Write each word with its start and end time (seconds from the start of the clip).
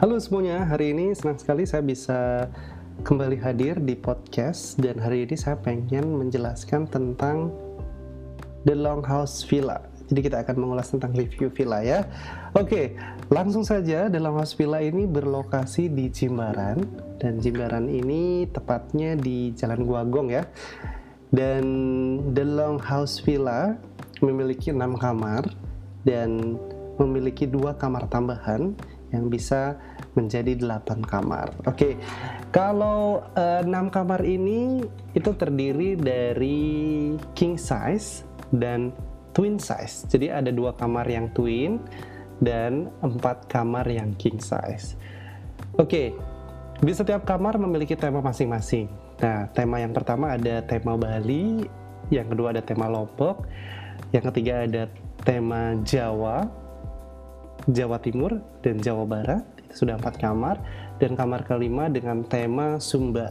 Halo 0.00 0.16
semuanya, 0.16 0.64
hari 0.64 0.96
ini 0.96 1.12
senang 1.12 1.36
sekali 1.36 1.68
saya 1.68 1.84
bisa 1.84 2.48
kembali 3.04 3.36
hadir 3.36 3.76
di 3.76 3.92
podcast 3.92 4.80
dan 4.80 4.96
hari 4.96 5.28
ini 5.28 5.36
saya 5.36 5.60
pengen 5.60 6.16
menjelaskan 6.16 6.88
tentang 6.88 7.52
The 8.64 8.72
Longhouse 8.72 9.44
Villa. 9.44 9.76
Jadi 10.08 10.24
kita 10.24 10.40
akan 10.40 10.56
mengulas 10.56 10.88
tentang 10.88 11.12
review 11.12 11.52
villa 11.52 11.84
ya. 11.84 12.08
Oke, 12.56 12.96
langsung 13.28 13.60
saja 13.60 14.08
The 14.08 14.16
Longhouse 14.16 14.56
Villa 14.56 14.80
ini 14.80 15.04
berlokasi 15.04 15.92
di 15.92 16.08
Jimbaran 16.08 16.80
dan 17.20 17.36
Jimbaran 17.36 17.84
ini 17.92 18.48
tepatnya 18.48 19.20
di 19.20 19.52
Jalan 19.52 19.84
Guagong 19.84 20.32
ya. 20.32 20.48
Dan 21.28 21.64
The 22.32 22.48
Longhouse 22.48 23.20
Villa 23.20 23.76
memiliki 24.24 24.72
enam 24.72 24.96
kamar 24.96 25.44
dan 26.08 26.56
memiliki 26.96 27.44
dua 27.44 27.76
kamar 27.76 28.08
tambahan 28.08 28.72
yang 29.10 29.26
bisa 29.26 29.78
menjadi 30.14 30.54
8 30.58 31.02
kamar. 31.02 31.50
Oke, 31.66 31.74
okay. 31.74 31.92
kalau 32.54 33.26
uh, 33.34 33.62
6 33.62 33.70
kamar 33.90 34.22
ini 34.22 34.82
itu 35.14 35.30
terdiri 35.34 35.98
dari 35.98 37.14
king 37.34 37.58
size 37.58 38.22
dan 38.54 38.94
twin 39.32 39.58
size. 39.58 40.06
Jadi 40.10 40.30
ada 40.30 40.50
dua 40.50 40.74
kamar 40.74 41.06
yang 41.06 41.30
twin 41.30 41.78
dan 42.42 42.90
empat 43.04 43.46
kamar 43.46 43.86
yang 43.86 44.14
king 44.18 44.40
size. 44.42 44.98
Oke, 45.78 45.86
okay. 45.86 46.06
di 46.82 46.92
setiap 46.92 47.22
kamar 47.22 47.60
memiliki 47.60 47.94
tema 47.94 48.18
masing-masing. 48.18 48.90
Nah, 49.20 49.46
tema 49.52 49.78
yang 49.78 49.92
pertama 49.92 50.34
ada 50.34 50.64
tema 50.64 50.96
Bali, 50.96 51.68
yang 52.08 52.26
kedua 52.26 52.56
ada 52.56 52.64
tema 52.64 52.88
Lombok, 52.88 53.44
yang 54.10 54.24
ketiga 54.32 54.64
ada 54.64 54.88
tema 55.22 55.76
Jawa, 55.84 56.48
Jawa 57.70 58.02
Timur 58.02 58.42
dan 58.60 58.82
Jawa 58.82 59.06
Barat 59.06 59.42
sudah 59.70 59.96
empat 59.96 60.18
kamar 60.18 60.58
dan 60.98 61.14
kamar 61.14 61.46
kelima 61.46 61.86
dengan 61.86 62.26
tema 62.26 62.82
Sumba. 62.82 63.30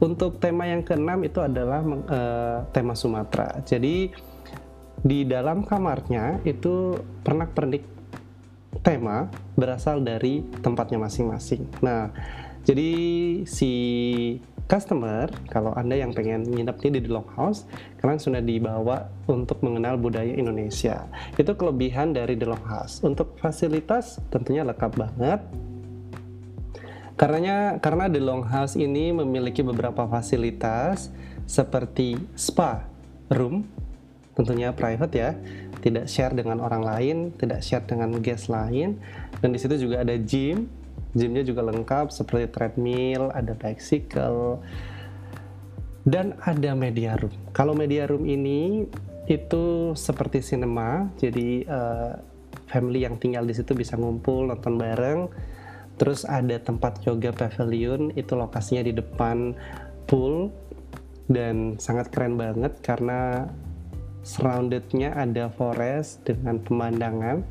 Untuk 0.00 0.40
tema 0.42 0.66
yang 0.66 0.82
keenam 0.82 1.22
itu 1.22 1.38
adalah 1.38 1.84
uh, 1.84 2.66
tema 2.72 2.96
Sumatera. 2.96 3.62
Jadi 3.62 4.10
di 5.04 5.28
dalam 5.28 5.62
kamarnya 5.62 6.40
itu 6.48 6.96
pernak-pernik 7.22 7.84
tema 8.80 9.28
berasal 9.54 10.00
dari 10.00 10.42
tempatnya 10.64 10.98
masing-masing. 10.98 11.68
Nah, 11.84 12.10
jadi 12.64 12.90
si 13.44 13.72
customer, 14.66 15.28
kalau 15.52 15.72
Anda 15.76 16.00
yang 16.00 16.16
pengen 16.16 16.48
nginep 16.48 16.76
di 16.80 17.00
The 17.04 17.12
Longhouse, 17.12 17.68
kalian 18.00 18.20
sudah 18.20 18.42
dibawa 18.42 19.08
untuk 19.28 19.60
mengenal 19.60 20.00
budaya 20.00 20.32
Indonesia. 20.32 21.04
Itu 21.36 21.56
kelebihan 21.56 22.16
dari 22.16 22.36
The 22.36 22.48
Longhouse. 22.48 23.04
Untuk 23.04 23.36
fasilitas 23.38 24.20
tentunya 24.32 24.64
lengkap 24.64 24.92
banget. 24.96 25.40
Karenanya, 27.14 27.78
karena 27.78 28.10
The 28.10 28.18
Longhouse 28.18 28.74
ini 28.74 29.14
memiliki 29.14 29.62
beberapa 29.62 30.08
fasilitas 30.10 31.14
seperti 31.46 32.18
spa, 32.34 32.82
room, 33.30 33.68
tentunya 34.34 34.74
private 34.74 35.14
ya, 35.14 35.30
tidak 35.78 36.10
share 36.10 36.34
dengan 36.34 36.58
orang 36.58 36.82
lain, 36.82 37.16
tidak 37.38 37.62
share 37.62 37.84
dengan 37.86 38.18
guest 38.18 38.50
lain, 38.50 38.98
dan 39.38 39.54
di 39.54 39.58
situ 39.60 39.86
juga 39.86 40.02
ada 40.02 40.16
gym, 40.16 40.66
Gymnya 41.14 41.46
juga 41.46 41.62
lengkap 41.62 42.10
seperti 42.10 42.50
treadmill, 42.50 43.30
ada 43.30 43.54
bicycle, 43.54 44.58
dan 46.02 46.34
ada 46.42 46.74
media 46.74 47.14
room. 47.16 47.32
Kalau 47.54 47.72
media 47.72 48.10
room 48.10 48.26
ini 48.26 48.90
itu 49.30 49.94
seperti 49.94 50.42
cinema, 50.42 51.08
jadi 51.16 51.64
uh, 51.70 52.12
family 52.66 53.06
yang 53.06 53.16
tinggal 53.16 53.46
di 53.46 53.54
situ 53.54 53.72
bisa 53.72 53.94
ngumpul 53.94 54.50
nonton 54.50 54.74
bareng. 54.74 55.30
Terus 55.94 56.26
ada 56.26 56.58
tempat 56.58 56.98
yoga 57.06 57.30
pavilion, 57.30 58.10
itu 58.18 58.34
lokasinya 58.34 58.82
di 58.82 58.92
depan 58.98 59.54
pool 60.10 60.50
dan 61.30 61.78
sangat 61.78 62.10
keren 62.10 62.34
banget 62.34 62.74
karena 62.82 63.46
surroundednya 64.26 65.14
ada 65.14 65.46
forest 65.54 66.26
dengan 66.26 66.58
pemandangan. 66.58 67.46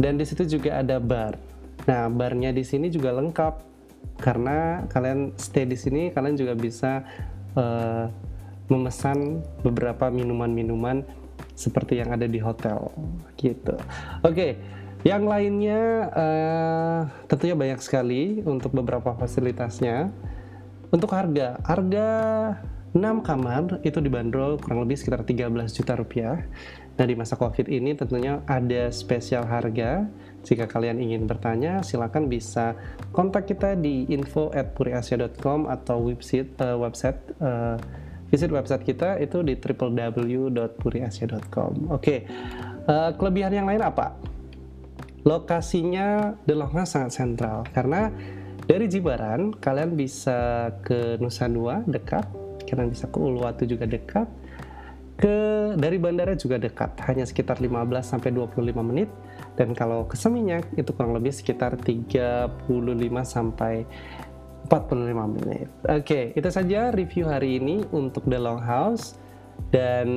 Dan 0.00 0.16
di 0.16 0.24
situ 0.24 0.48
juga 0.48 0.80
ada 0.80 0.96
bar 0.96 1.49
Nah, 1.90 2.06
barnya 2.06 2.54
di 2.54 2.62
sini 2.62 2.86
juga 2.86 3.10
lengkap 3.18 3.66
karena 4.22 4.86
kalian 4.86 5.34
stay 5.34 5.66
di 5.66 5.74
sini 5.74 6.14
kalian 6.14 6.38
juga 6.38 6.54
bisa 6.54 7.02
uh, 7.58 8.06
memesan 8.70 9.42
beberapa 9.66 10.06
minuman-minuman 10.06 11.02
seperti 11.58 11.98
yang 11.98 12.14
ada 12.14 12.30
di 12.30 12.38
hotel 12.38 12.94
gitu. 13.34 13.74
Oke, 14.22 14.30
okay. 14.30 14.52
yang 15.02 15.26
lainnya 15.26 16.06
uh, 16.14 17.00
tentunya 17.26 17.58
banyak 17.58 17.82
sekali 17.82 18.38
untuk 18.46 18.70
beberapa 18.70 19.10
fasilitasnya. 19.18 20.14
Untuk 20.90 21.10
harga, 21.14 21.58
harga 21.66 22.06
6 22.90 23.22
kamar 23.22 23.78
itu 23.86 24.02
dibanderol 24.02 24.58
kurang 24.58 24.82
lebih 24.82 24.98
sekitar 24.98 25.22
13 25.22 25.46
juta 25.70 25.94
rupiah. 25.94 26.42
Nah 26.98 27.06
di 27.06 27.14
masa 27.14 27.38
COVID 27.38 27.70
ini 27.70 27.94
tentunya 27.94 28.42
ada 28.50 28.90
spesial 28.90 29.46
harga. 29.46 30.10
Jika 30.40 30.64
kalian 30.66 30.96
ingin 30.98 31.28
bertanya, 31.28 31.84
silakan 31.84 32.24
bisa 32.26 32.74
kontak 33.12 33.46
kita 33.46 33.76
di 33.76 34.08
info 34.10 34.50
at 34.56 34.74
puriasia.com 34.74 35.68
atau 35.68 36.00
website 36.02 36.48
uh, 36.58 36.74
website 36.80 37.20
uh, 37.44 37.76
visit 38.32 38.48
website 38.50 38.82
kita 38.82 39.20
itu 39.20 39.42
di 39.44 39.54
www.puriasia.com. 39.54 41.72
Oke, 41.92 41.94
okay. 41.94 42.24
uh, 42.88 43.12
kelebihan 43.14 43.52
yang 43.52 43.68
lain 43.68 43.84
apa? 43.84 44.16
Lokasinya 45.28 46.40
Longhouse 46.48 46.96
sangat 46.96 47.12
sentral 47.12 47.68
karena 47.76 48.08
dari 48.64 48.88
Jibaran 48.88 49.52
kalian 49.52 49.92
bisa 49.92 50.72
ke 50.80 51.20
Nusa 51.20 51.44
Dua 51.52 51.84
dekat 51.84 52.39
kalian 52.66 52.90
bisa 52.92 53.06
ke 53.08 53.18
Uluwatu 53.20 53.64
juga 53.64 53.84
dekat 53.86 54.28
ke 55.20 55.36
dari 55.76 56.00
bandara 56.00 56.32
juga 56.32 56.56
dekat 56.56 56.96
hanya 57.04 57.28
sekitar 57.28 57.60
15 57.60 57.68
sampai 58.00 58.32
25 58.32 58.72
menit 58.80 59.12
dan 59.60 59.76
kalau 59.76 60.08
ke 60.08 60.16
Seminyak 60.16 60.64
itu 60.80 60.96
kurang 60.96 61.12
lebih 61.12 61.28
sekitar 61.28 61.76
35 61.76 62.48
sampai 63.28 63.84
45 64.70 65.36
menit. 65.36 65.68
Oke, 65.84 66.00
okay, 66.00 66.24
itu 66.32 66.48
saja 66.48 66.88
review 66.94 67.28
hari 67.28 67.60
ini 67.60 67.84
untuk 67.92 68.24
The 68.24 68.38
Long 68.40 68.62
House 68.62 69.18
dan 69.68 70.08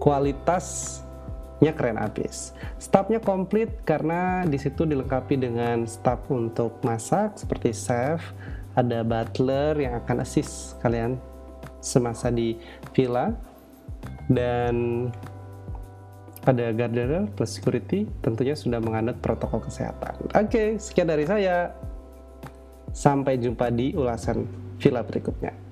kualitasnya 0.00 1.72
keren 1.76 2.00
abis. 2.00 2.56
Staffnya 2.78 3.18
komplit 3.20 3.82
karena 3.84 4.46
di 4.48 4.56
situ 4.56 4.86
dilengkapi 4.88 5.36
dengan 5.36 5.84
staff 5.84 6.24
untuk 6.30 6.80
masak 6.86 7.36
seperti 7.36 7.74
chef, 7.74 8.22
ada 8.74 9.06
butler 9.06 9.78
yang 9.78 9.94
akan 10.02 10.22
assist 10.22 10.78
kalian 10.82 11.18
semasa 11.78 12.30
di 12.32 12.58
villa 12.92 13.30
dan 14.30 15.08
ada 16.44 16.76
gardener 16.76 17.24
plus 17.32 17.56
security 17.56 18.04
tentunya 18.20 18.52
sudah 18.52 18.76
menganut 18.80 19.16
protokol 19.24 19.64
kesehatan. 19.64 20.28
Oke, 20.36 20.76
sekian 20.76 21.08
dari 21.08 21.24
saya. 21.24 21.72
Sampai 22.94 23.40
jumpa 23.42 23.74
di 23.74 23.90
ulasan 23.96 24.46
villa 24.78 25.02
berikutnya. 25.02 25.63